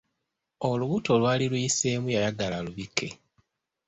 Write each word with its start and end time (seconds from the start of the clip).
Olubuto 0.69 1.09
olwali 1.15 1.45
luyiseemu 1.51 2.07
yayagala 2.15 2.55
alubikke. 2.59 3.07